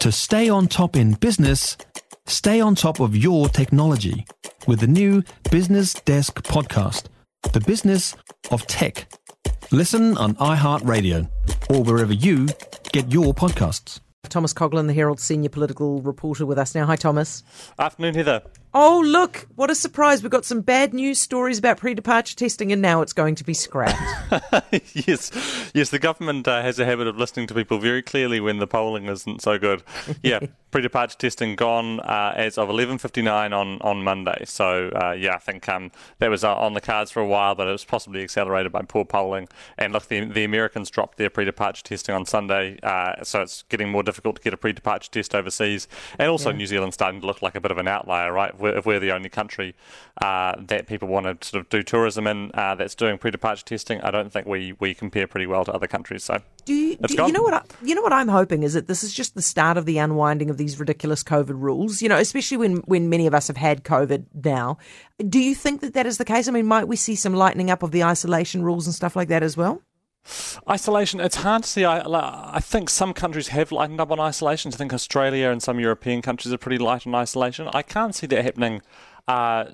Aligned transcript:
To 0.00 0.10
stay 0.10 0.48
on 0.48 0.66
top 0.66 0.96
in 0.96 1.12
business, 1.12 1.76
stay 2.26 2.58
on 2.58 2.74
top 2.74 3.00
of 3.00 3.14
your 3.14 3.50
technology 3.50 4.24
with 4.66 4.80
the 4.80 4.86
new 4.86 5.22
Business 5.50 5.92
Desk 5.92 6.42
podcast, 6.42 7.08
The 7.52 7.60
Business 7.60 8.16
of 8.50 8.66
Tech. 8.66 9.12
Listen 9.70 10.16
on 10.16 10.36
iHeartRadio 10.36 11.28
or 11.68 11.82
wherever 11.82 12.14
you 12.14 12.48
get 12.92 13.12
your 13.12 13.34
podcasts. 13.34 14.00
Thomas 14.30 14.54
Coughlan, 14.54 14.86
the 14.86 14.94
Herald 14.94 15.20
senior 15.20 15.50
political 15.50 16.00
reporter, 16.00 16.46
with 16.46 16.56
us 16.56 16.74
now. 16.74 16.86
Hi, 16.86 16.96
Thomas. 16.96 17.42
Afternoon, 17.78 18.14
Heather. 18.14 18.42
Oh, 18.72 19.02
look, 19.04 19.48
what 19.56 19.68
a 19.68 19.74
surprise. 19.74 20.22
We've 20.22 20.30
got 20.30 20.44
some 20.44 20.60
bad 20.60 20.94
news 20.94 21.18
stories 21.18 21.58
about 21.58 21.78
pre 21.78 21.92
departure 21.92 22.36
testing, 22.36 22.70
and 22.70 22.80
now 22.80 23.02
it's 23.02 23.12
going 23.12 23.34
to 23.34 23.44
be 23.44 23.52
scrapped. 23.52 24.00
yes, 24.94 25.32
yes, 25.74 25.90
the 25.90 25.98
government 25.98 26.46
uh, 26.46 26.62
has 26.62 26.78
a 26.78 26.84
habit 26.84 27.08
of 27.08 27.16
listening 27.16 27.48
to 27.48 27.54
people 27.54 27.78
very 27.78 28.00
clearly 28.00 28.38
when 28.38 28.58
the 28.58 28.68
polling 28.68 29.06
isn't 29.06 29.42
so 29.42 29.58
good. 29.58 29.82
Yeah, 30.22 30.38
pre 30.70 30.82
departure 30.82 31.18
testing 31.18 31.56
gone 31.56 31.98
uh, 31.98 32.32
as 32.36 32.58
of 32.58 32.68
11.59 32.68 33.52
on, 33.52 33.80
on 33.80 34.04
Monday. 34.04 34.44
So, 34.44 34.90
uh, 34.90 35.12
yeah, 35.12 35.34
I 35.34 35.38
think 35.38 35.68
um, 35.68 35.90
that 36.20 36.30
was 36.30 36.44
uh, 36.44 36.54
on 36.54 36.74
the 36.74 36.80
cards 36.80 37.10
for 37.10 37.20
a 37.20 37.26
while, 37.26 37.56
but 37.56 37.66
it 37.66 37.72
was 37.72 37.84
possibly 37.84 38.22
accelerated 38.22 38.70
by 38.70 38.82
poor 38.82 39.04
polling. 39.04 39.48
And 39.78 39.92
look, 39.92 40.06
the, 40.06 40.26
the 40.26 40.44
Americans 40.44 40.90
dropped 40.90 41.18
their 41.18 41.30
pre 41.30 41.44
departure 41.44 41.82
testing 41.82 42.14
on 42.14 42.24
Sunday, 42.24 42.78
uh, 42.84 43.24
so 43.24 43.42
it's 43.42 43.64
getting 43.64 43.90
more 43.90 44.04
difficult 44.04 44.36
to 44.36 44.42
get 44.42 44.54
a 44.54 44.56
pre 44.56 44.72
departure 44.72 45.10
test 45.10 45.34
overseas. 45.34 45.88
And 46.20 46.30
also, 46.30 46.50
yeah. 46.50 46.56
New 46.56 46.66
Zealand's 46.66 46.94
starting 46.94 47.20
to 47.20 47.26
look 47.26 47.42
like 47.42 47.56
a 47.56 47.60
bit 47.60 47.72
of 47.72 47.78
an 47.78 47.88
outlier, 47.88 48.32
right? 48.32 48.59
We're, 48.60 48.76
if 48.76 48.86
we're 48.86 49.00
the 49.00 49.12
only 49.12 49.28
country 49.28 49.74
uh, 50.22 50.54
that 50.58 50.86
people 50.86 51.08
want 51.08 51.26
to 51.40 51.48
sort 51.48 51.62
of 51.62 51.68
do 51.68 51.82
tourism 51.82 52.26
in 52.26 52.50
uh, 52.54 52.74
that's 52.74 52.94
doing 52.94 53.18
pre-departure 53.18 53.64
testing, 53.64 54.00
I 54.02 54.10
don't 54.10 54.32
think 54.32 54.46
we, 54.46 54.74
we 54.78 54.94
compare 54.94 55.26
pretty 55.26 55.46
well 55.46 55.64
to 55.64 55.72
other 55.72 55.86
countries. 55.86 56.24
So 56.24 56.40
do 56.64 56.74
you, 56.74 56.96
do, 56.96 57.14
you 57.14 57.32
know 57.32 57.42
what 57.42 57.54
I, 57.54 57.62
you 57.82 57.94
know 57.94 58.02
what 58.02 58.12
I'm 58.12 58.28
hoping 58.28 58.62
is 58.62 58.74
that 58.74 58.86
this 58.86 59.02
is 59.02 59.12
just 59.12 59.34
the 59.34 59.42
start 59.42 59.76
of 59.76 59.86
the 59.86 59.98
unwinding 59.98 60.50
of 60.50 60.58
these 60.58 60.78
ridiculous 60.78 61.22
COVID 61.22 61.60
rules. 61.60 62.02
You 62.02 62.08
know, 62.08 62.18
especially 62.18 62.58
when 62.58 62.76
when 62.78 63.08
many 63.08 63.26
of 63.26 63.34
us 63.34 63.48
have 63.48 63.56
had 63.56 63.84
COVID 63.84 64.26
now. 64.44 64.78
Do 65.28 65.38
you 65.38 65.54
think 65.54 65.80
that 65.80 65.94
that 65.94 66.06
is 66.06 66.18
the 66.18 66.24
case? 66.24 66.48
I 66.48 66.52
mean, 66.52 66.66
might 66.66 66.88
we 66.88 66.96
see 66.96 67.14
some 67.14 67.34
lightening 67.34 67.70
up 67.70 67.82
of 67.82 67.90
the 67.90 68.04
isolation 68.04 68.62
rules 68.62 68.86
and 68.86 68.94
stuff 68.94 69.16
like 69.16 69.28
that 69.28 69.42
as 69.42 69.56
well? 69.56 69.82
Isolation, 70.68 71.20
it's 71.20 71.36
hard 71.36 71.62
to 71.62 71.68
see. 71.68 71.84
I, 71.84 72.02
I 72.54 72.60
think 72.60 72.90
some 72.90 73.12
countries 73.12 73.48
have 73.48 73.72
lightened 73.72 74.00
up 74.00 74.10
on 74.10 74.20
isolation. 74.20 74.72
I 74.72 74.76
think 74.76 74.92
Australia 74.92 75.50
and 75.50 75.62
some 75.62 75.80
European 75.80 76.22
countries 76.22 76.52
are 76.52 76.58
pretty 76.58 76.78
light 76.78 77.06
on 77.06 77.14
isolation. 77.14 77.68
I 77.72 77.82
can't 77.82 78.14
see 78.14 78.26
that 78.28 78.44
happening 78.44 78.82
uh, 79.26 79.64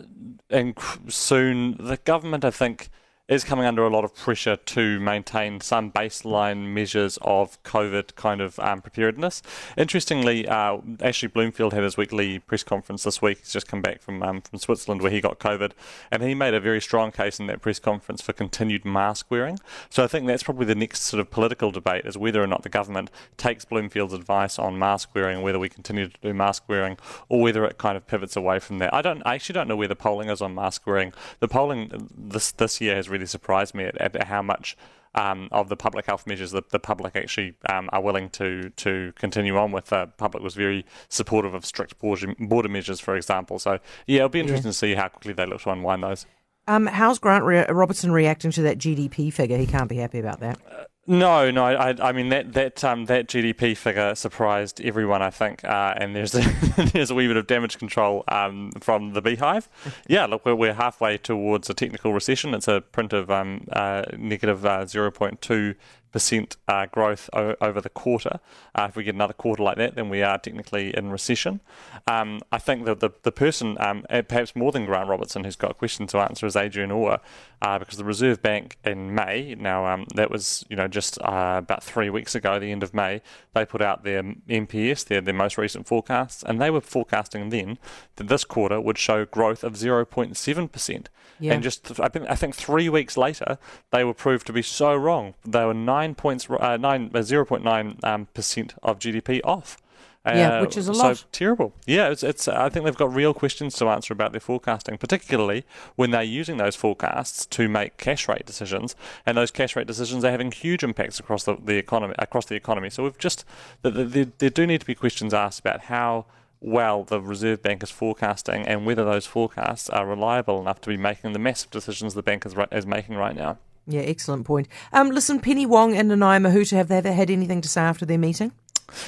soon. 1.08 1.76
The 1.78 1.98
government, 2.04 2.44
I 2.44 2.50
think, 2.50 2.88
is 3.28 3.42
coming 3.42 3.66
under 3.66 3.84
a 3.84 3.90
lot 3.90 4.04
of 4.04 4.14
pressure 4.14 4.54
to 4.54 5.00
maintain 5.00 5.60
some 5.60 5.90
baseline 5.90 6.72
measures 6.72 7.18
of 7.22 7.60
COVID 7.64 8.14
kind 8.14 8.40
of 8.40 8.58
um, 8.60 8.80
preparedness. 8.80 9.42
Interestingly, 9.76 10.46
uh, 10.46 10.78
Ashley 11.00 11.26
Bloomfield 11.26 11.72
had 11.72 11.82
his 11.82 11.96
weekly 11.96 12.38
press 12.38 12.62
conference 12.62 13.02
this 13.02 13.20
week. 13.20 13.38
He's 13.38 13.52
just 13.52 13.66
come 13.66 13.82
back 13.82 14.00
from 14.00 14.22
um, 14.22 14.42
from 14.42 14.60
Switzerland 14.60 15.02
where 15.02 15.10
he 15.10 15.20
got 15.20 15.40
COVID, 15.40 15.72
and 16.12 16.22
he 16.22 16.34
made 16.34 16.54
a 16.54 16.60
very 16.60 16.80
strong 16.80 17.10
case 17.10 17.40
in 17.40 17.48
that 17.48 17.60
press 17.60 17.80
conference 17.80 18.22
for 18.22 18.32
continued 18.32 18.84
mask 18.84 19.26
wearing. 19.28 19.58
So 19.90 20.04
I 20.04 20.06
think 20.06 20.28
that's 20.28 20.44
probably 20.44 20.66
the 20.66 20.76
next 20.76 21.02
sort 21.02 21.20
of 21.20 21.30
political 21.30 21.72
debate 21.72 22.06
is 22.06 22.16
whether 22.16 22.40
or 22.40 22.46
not 22.46 22.62
the 22.62 22.68
government 22.68 23.10
takes 23.36 23.64
Bloomfield's 23.64 24.14
advice 24.14 24.56
on 24.56 24.78
mask 24.78 25.10
wearing, 25.14 25.42
whether 25.42 25.58
we 25.58 25.68
continue 25.68 26.06
to 26.06 26.20
do 26.22 26.32
mask 26.32 26.62
wearing, 26.68 26.96
or 27.28 27.40
whether 27.40 27.64
it 27.64 27.76
kind 27.76 27.96
of 27.96 28.06
pivots 28.06 28.36
away 28.36 28.60
from 28.60 28.78
that. 28.78 28.94
I 28.94 29.02
don't. 29.02 29.22
I 29.26 29.34
actually 29.34 29.54
don't 29.54 29.66
know 29.66 29.76
where 29.76 29.88
the 29.88 29.96
polling 29.96 30.30
is 30.30 30.40
on 30.40 30.54
mask 30.54 30.86
wearing. 30.86 31.12
The 31.40 31.48
polling 31.48 32.08
this 32.16 32.52
this 32.52 32.80
year 32.80 32.94
has 32.94 33.08
really 33.08 33.15
surprised 33.24 33.74
me 33.74 33.84
at, 33.84 33.96
at 33.98 34.24
how 34.24 34.42
much 34.42 34.76
um, 35.16 35.48
of 35.50 35.68
the 35.68 35.76
public 35.76 36.06
health 36.06 36.26
measures 36.26 36.50
that 36.50 36.70
the 36.70 36.78
public 36.78 37.16
actually 37.16 37.54
um, 37.68 37.88
are 37.92 38.02
willing 38.02 38.28
to 38.30 38.70
to 38.70 39.12
continue 39.16 39.56
on 39.56 39.72
with. 39.72 39.86
The 39.86 40.10
public 40.18 40.42
was 40.42 40.54
very 40.54 40.84
supportive 41.08 41.54
of 41.54 41.64
strict 41.64 41.98
border 41.98 42.68
measures, 42.68 43.00
for 43.00 43.16
example. 43.16 43.58
So 43.58 43.78
yeah, 44.06 44.18
it'll 44.18 44.28
be 44.28 44.40
interesting 44.40 44.68
yeah. 44.68 44.72
to 44.72 44.78
see 44.78 44.94
how 44.94 45.08
quickly 45.08 45.32
they 45.32 45.46
look 45.46 45.62
to 45.62 45.70
unwind 45.70 46.02
those. 46.02 46.26
Um, 46.68 46.86
how's 46.86 47.18
Grant 47.18 47.44
Re- 47.44 47.66
Robertson 47.68 48.10
reacting 48.10 48.50
to 48.52 48.62
that 48.62 48.78
GDP 48.78 49.32
figure? 49.32 49.56
He 49.56 49.66
can't 49.66 49.88
be 49.88 49.96
happy 49.96 50.18
about 50.18 50.40
that. 50.40 50.58
Uh, 50.68 50.84
no, 51.06 51.50
no. 51.50 51.64
I, 51.64 51.94
I 52.00 52.12
mean 52.12 52.28
that 52.30 52.52
that 52.54 52.84
um, 52.84 53.06
that 53.06 53.28
GDP 53.28 53.76
figure 53.76 54.14
surprised 54.14 54.80
everyone. 54.80 55.22
I 55.22 55.30
think, 55.30 55.64
uh, 55.64 55.94
and 55.96 56.14
there's 56.14 56.34
a, 56.34 56.40
there's 56.92 57.10
a 57.10 57.14
wee 57.14 57.26
bit 57.26 57.36
of 57.36 57.46
damage 57.46 57.78
control 57.78 58.24
um, 58.28 58.72
from 58.80 59.12
the 59.12 59.22
beehive. 59.22 59.68
Yeah, 60.08 60.26
look, 60.26 60.44
we're, 60.44 60.54
we're 60.54 60.74
halfway 60.74 61.18
towards 61.18 61.68
a 61.68 61.74
technical 61.74 62.12
recession. 62.12 62.54
It's 62.54 62.68
a 62.68 62.80
print 62.80 63.12
of 63.12 63.30
um, 63.30 63.66
uh, 63.72 64.04
negative 64.16 64.64
uh, 64.64 64.86
zero 64.86 65.10
point 65.10 65.40
two 65.42 65.74
percent 66.16 66.56
uh, 66.66 66.86
growth 66.86 67.28
o- 67.34 67.56
over 67.60 67.78
the 67.78 67.90
quarter. 67.90 68.40
Uh, 68.74 68.86
if 68.88 68.96
we 68.96 69.04
get 69.04 69.14
another 69.14 69.34
quarter 69.34 69.62
like 69.62 69.76
that, 69.76 69.96
then 69.96 70.08
we 70.08 70.22
are 70.22 70.38
technically 70.38 70.96
in 70.96 71.10
recession. 71.10 71.60
Um, 72.06 72.40
I 72.50 72.56
think 72.56 72.86
that 72.86 73.00
the, 73.00 73.10
the 73.22 73.30
person, 73.30 73.76
um, 73.80 74.06
perhaps 74.08 74.56
more 74.56 74.72
than 74.72 74.86
Grant 74.86 75.10
Robertson, 75.10 75.44
who's 75.44 75.56
got 75.56 75.72
a 75.72 75.74
question 75.74 76.06
to 76.06 76.18
answer 76.18 76.46
is 76.46 76.56
Adrian 76.56 76.90
Orr, 76.90 77.20
uh, 77.60 77.78
because 77.78 77.98
the 77.98 78.04
Reserve 78.04 78.40
Bank 78.40 78.78
in 78.82 79.14
May, 79.14 79.54
now 79.56 79.84
um, 79.84 80.06
that 80.14 80.30
was 80.30 80.64
you 80.70 80.76
know 80.76 80.88
just 80.88 81.20
uh, 81.20 81.56
about 81.58 81.84
three 81.84 82.08
weeks 82.08 82.34
ago, 82.34 82.58
the 82.58 82.72
end 82.72 82.82
of 82.82 82.94
May, 82.94 83.20
they 83.52 83.66
put 83.66 83.82
out 83.82 84.02
their 84.02 84.22
MPS, 84.22 85.04
their, 85.04 85.20
their 85.20 85.34
most 85.34 85.58
recent 85.58 85.86
forecasts, 85.86 86.42
and 86.42 86.62
they 86.62 86.70
were 86.70 86.80
forecasting 86.80 87.50
then 87.50 87.76
that 88.16 88.28
this 88.28 88.44
quarter 88.44 88.80
would 88.80 88.96
show 88.96 89.26
growth 89.26 89.62
of 89.62 89.74
0.7%. 89.74 91.06
Yeah. 91.38 91.52
And 91.52 91.62
just, 91.62 92.00
I 92.00 92.08
think 92.08 92.54
three 92.54 92.88
weeks 92.88 93.16
later, 93.16 93.58
they 93.90 94.04
were 94.04 94.14
proved 94.14 94.46
to 94.46 94.52
be 94.52 94.62
so 94.62 94.94
wrong. 94.94 95.34
They 95.44 95.64
were 95.64 95.74
nine 95.74 96.05
points, 96.14 96.48
uh, 96.48 96.76
nine, 96.76 97.10
uh, 97.14 97.18
0.9 97.18 98.04
um, 98.04 98.26
percent 98.34 98.74
of 98.82 98.98
GDP 98.98 99.40
off. 99.44 99.78
Yeah, 100.24 100.58
uh, 100.58 100.60
which 100.62 100.76
is 100.76 100.88
a 100.88 100.92
lot. 100.92 101.18
So 101.18 101.26
terrible. 101.30 101.72
Yeah, 101.86 102.08
it's, 102.08 102.24
it's. 102.24 102.48
I 102.48 102.68
think 102.68 102.84
they've 102.84 102.96
got 102.96 103.14
real 103.14 103.32
questions 103.32 103.76
to 103.76 103.88
answer 103.88 104.12
about 104.12 104.32
their 104.32 104.40
forecasting, 104.40 104.98
particularly 104.98 105.64
when 105.94 106.10
they're 106.10 106.22
using 106.22 106.56
those 106.56 106.74
forecasts 106.74 107.46
to 107.46 107.68
make 107.68 107.96
cash 107.96 108.26
rate 108.26 108.44
decisions, 108.44 108.96
and 109.24 109.36
those 109.36 109.52
cash 109.52 109.76
rate 109.76 109.86
decisions 109.86 110.24
are 110.24 110.30
having 110.32 110.50
huge 110.50 110.82
impacts 110.82 111.20
across 111.20 111.44
the, 111.44 111.56
the 111.62 111.76
economy. 111.76 112.14
Across 112.18 112.46
the 112.46 112.56
economy, 112.56 112.90
so 112.90 113.04
we've 113.04 113.18
just 113.18 113.44
there, 113.82 114.24
there 114.24 114.50
do 114.50 114.66
need 114.66 114.80
to 114.80 114.86
be 114.86 114.96
questions 114.96 115.32
asked 115.32 115.60
about 115.60 115.82
how 115.82 116.26
well 116.60 117.04
the 117.04 117.20
Reserve 117.20 117.62
Bank 117.62 117.82
is 117.82 117.90
forecasting 117.90 118.66
and 118.66 118.84
whether 118.84 119.04
those 119.04 119.26
forecasts 119.26 119.88
are 119.90 120.06
reliable 120.06 120.60
enough 120.60 120.80
to 120.80 120.88
be 120.88 120.96
making 120.96 121.32
the 121.32 121.38
massive 121.38 121.70
decisions 121.70 122.14
the 122.14 122.22
bank 122.22 122.44
is, 122.44 122.54
is 122.72 122.86
making 122.86 123.14
right 123.14 123.36
now. 123.36 123.58
Yeah, 123.86 124.00
excellent 124.00 124.44
point. 124.44 124.68
Um, 124.92 125.10
listen, 125.10 125.40
Penny 125.40 125.64
Wong 125.64 125.96
and 125.96 126.10
Nanaia 126.10 126.40
Mahuta, 126.40 126.72
have 126.76 126.88
they 126.88 126.98
ever 126.98 127.12
had 127.12 127.30
anything 127.30 127.60
to 127.60 127.68
say 127.68 127.82
after 127.82 128.04
their 128.04 128.18
meeting? 128.18 128.52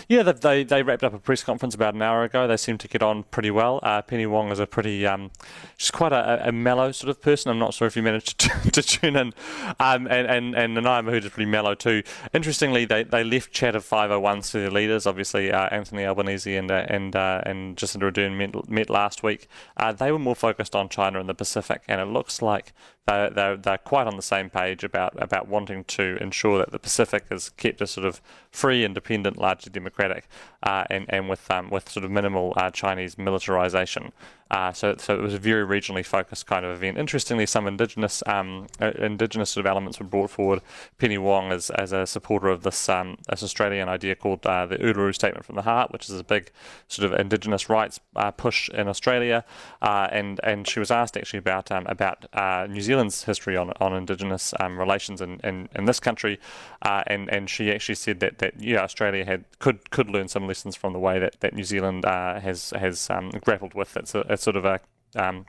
Yeah, 0.09 0.23
they, 0.23 0.65
they 0.65 0.83
wrapped 0.83 1.05
up 1.05 1.15
a 1.15 1.19
press 1.19 1.45
conference 1.45 1.75
about 1.75 1.95
an 1.95 2.03
hour 2.03 2.25
ago. 2.25 2.47
They 2.47 2.57
seem 2.57 2.79
to 2.79 2.89
get 2.89 3.03
on 3.03 3.25
pretty 3.25 3.51
well. 3.51 3.81
Uh, 3.83 4.03
Penny 4.03 4.27
Wong 4.27 4.51
is 4.51 4.59
a 4.59 4.67
pretty, 4.67 5.07
um, 5.07 5.31
she's 5.77 5.91
quite 5.91 6.13
a, 6.13 6.49
a, 6.49 6.53
mellow 6.53 6.93
sort 6.93 7.11
of 7.11 7.21
person. 7.21 7.51
I'm 7.51 7.59
not 7.59 7.75
sure 7.75 7.87
if 7.87 7.97
you 7.97 8.03
managed 8.03 8.39
to, 8.39 8.49
to 8.73 8.83
tune 8.83 9.17
in. 9.17 9.33
Um, 9.79 10.07
and, 10.07 10.27
and, 10.27 10.55
and 10.55 10.77
Nanaia 10.77 11.05
Mahuta 11.05 11.25
is 11.25 11.31
pretty 11.31 11.51
mellow 11.51 11.75
too. 11.75 12.03
Interestingly, 12.33 12.85
they, 12.85 13.05
they 13.05 13.23
left 13.23 13.53
chat 13.53 13.77
of 13.77 13.85
501s 13.85 14.51
to 14.53 14.61
their 14.61 14.71
leaders. 14.71 15.07
Obviously, 15.07 15.53
uh, 15.53 15.69
Anthony 15.69 16.05
Albanese 16.05 16.57
and 16.57 16.71
uh, 16.71 16.87
and 16.89 17.15
uh, 17.15 17.43
and 17.45 17.77
Jacinda 17.77 18.11
Ardern 18.11 18.37
met, 18.37 18.69
met 18.69 18.91
last 18.91 19.23
week. 19.23 19.49
Uh, 19.77 19.93
they 19.93 20.11
were 20.13 20.19
more 20.19 20.37
focused 20.37 20.75
on 20.75 20.89
China 20.89 21.21
and 21.21 21.29
the 21.29 21.35
Pacific, 21.35 21.83
and 21.89 22.01
it 22.01 22.07
looks 22.07 22.43
like 22.43 22.73
they're, 23.09 23.31
they're, 23.31 23.57
they're 23.57 23.79
quite 23.79 24.07
on 24.07 24.17
the 24.17 24.23
same 24.23 24.51
page 24.51 24.85
about, 24.85 25.15
about 25.21 25.49
wanting 25.49 25.85
to 25.85 26.19
ensure 26.21 26.59
that 26.59 26.73
the 26.73 26.79
Pacific 26.79 27.25
is 27.31 27.49
kept 27.51 27.81
a 27.81 27.87
sort 27.87 28.07
of 28.07 28.21
free, 28.51 28.85
independent, 28.85 29.39
largely 29.39 29.73
democratic, 29.79 30.29
uh, 30.63 30.85
and, 30.91 31.07
and 31.09 31.29
with, 31.29 31.51
um, 31.51 31.71
with 31.71 31.89
sort 31.89 32.05
of 32.05 32.11
minimal 32.11 32.53
uh, 32.57 32.71
Chinese 32.71 33.17
militarization. 33.19 34.13
Uh, 34.51 34.73
so, 34.73 34.95
so 34.97 35.15
it 35.15 35.21
was 35.21 35.35
a 35.35 35.39
very 35.39 35.65
regionally 35.65 36.05
focused 36.05 36.47
kind 36.47 36.65
of 36.65 36.77
event. 36.77 36.97
Interestingly, 36.97 37.45
some 37.45 37.67
indigenous 37.67 38.23
um, 38.27 38.67
indigenous 38.99 39.51
sort 39.51 39.67
of 39.67 39.71
elements 39.71 40.01
were 40.01 40.07
brought 40.07 40.31
forward. 40.31 40.63
Penny 40.97 41.19
Wong 41.19 41.53
as, 41.53 41.71
as 41.71 41.93
a 41.93 42.07
supporter 42.07 42.49
of 42.49 42.63
this 42.63 42.89
um, 42.89 43.19
this 43.29 43.43
Australian 43.43 43.89
idea 43.89 44.15
called 44.15 44.47
uh, 44.47 44.65
the 44.65 44.77
Uluru 44.77 45.15
Statement 45.15 45.45
from 45.45 45.57
the 45.57 45.63
Heart, 45.63 45.93
which 45.93 46.09
is 46.09 46.19
a 46.19 46.25
big 46.25 46.51
sort 46.89 47.13
of 47.13 47.19
indigenous 47.19 47.69
rights 47.69 48.01
uh, 48.17 48.31
push 48.31 48.71
in 48.71 48.89
Australia. 48.89 49.45
Uh, 49.83 50.09
and 50.11 50.41
and 50.43 50.67
she 50.67 50.81
was 50.81 50.91
asked 50.91 51.17
actually 51.17 51.39
about 51.41 51.71
um, 51.71 51.87
about 51.87 52.25
New 52.71 52.81
Zealand's 52.81 53.25
history 53.25 53.57
on 53.57 53.73
on 53.81 53.95
indigenous 53.95 54.55
um, 54.61 54.79
relations 54.79 55.21
in, 55.21 55.41
in, 55.45 55.69
in, 55.75 55.85
this 55.85 56.01
country, 56.01 56.41
and 56.83 57.29
and 57.29 57.51
she 57.51 57.71
actually 57.71 57.97
said 57.97 58.21
that 58.21 58.39
that 58.39 58.59
yeah 58.59 58.79
Australia 58.79 59.27
had 59.27 59.45
could 59.59 59.91
could 59.91 60.09
learn 60.09 60.29
some 60.29 60.47
lessons 60.47 60.77
from 60.77 60.93
the 60.93 60.99
way 60.99 61.19
that, 61.19 61.41
that 61.41 61.55
New 61.55 61.65
Zealand 61.65 62.05
has 62.05 62.71
has 62.71 63.11
um, 63.11 63.31
grappled 63.45 63.75
with 63.75 63.97
its, 63.97 64.13
sort 64.13 64.57
of 64.57 64.65
a 64.65 64.81
um, 65.17 65.47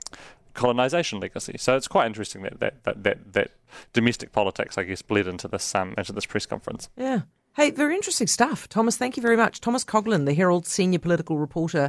colonization 0.54 1.20
legacy. 1.20 1.56
So 1.58 1.76
it's 1.76 1.88
quite 1.88 2.06
interesting 2.06 2.42
that 2.42 2.60
that, 2.60 2.84
that, 2.84 3.02
that, 3.04 3.32
that 3.32 3.50
domestic 3.92 4.32
politics, 4.32 4.76
I 4.76 4.82
guess, 4.84 5.02
bled 5.02 5.26
into 5.26 5.48
this 5.48 5.74
um, 5.74 5.94
into 5.96 6.12
this 6.12 6.26
press 6.26 6.46
conference. 6.46 6.88
Yeah. 6.96 7.22
Hey, 7.56 7.70
very 7.72 7.96
interesting 7.96 8.28
stuff. 8.28 8.68
Thomas, 8.68 8.96
thank 8.96 9.16
you 9.16 9.22
very 9.22 9.36
much. 9.36 9.60
Thomas 9.60 9.84
Coughlan, 9.84 10.24
the 10.24 10.34
Herald 10.34 10.66
senior 10.66 11.00
political 11.00 11.36
reporter. 11.36 11.88